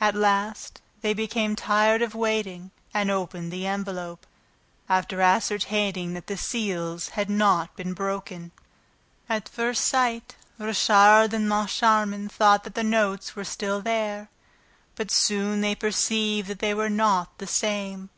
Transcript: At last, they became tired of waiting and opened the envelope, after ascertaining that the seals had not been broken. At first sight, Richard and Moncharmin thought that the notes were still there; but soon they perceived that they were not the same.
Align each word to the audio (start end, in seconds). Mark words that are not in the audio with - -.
At 0.00 0.14
last, 0.14 0.80
they 1.02 1.12
became 1.12 1.54
tired 1.54 2.00
of 2.00 2.14
waiting 2.14 2.70
and 2.94 3.10
opened 3.10 3.52
the 3.52 3.66
envelope, 3.66 4.26
after 4.88 5.20
ascertaining 5.20 6.14
that 6.14 6.28
the 6.28 6.38
seals 6.38 7.08
had 7.10 7.28
not 7.28 7.76
been 7.76 7.92
broken. 7.92 8.52
At 9.28 9.50
first 9.50 9.86
sight, 9.86 10.34
Richard 10.58 11.34
and 11.34 11.46
Moncharmin 11.46 12.30
thought 12.30 12.64
that 12.64 12.74
the 12.74 12.82
notes 12.82 13.36
were 13.36 13.44
still 13.44 13.82
there; 13.82 14.30
but 14.94 15.10
soon 15.10 15.60
they 15.60 15.74
perceived 15.74 16.48
that 16.48 16.60
they 16.60 16.72
were 16.72 16.88
not 16.88 17.36
the 17.36 17.46
same. 17.46 18.08